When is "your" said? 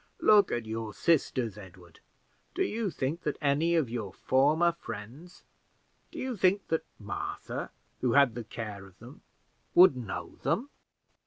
0.65-0.95, 3.87-4.11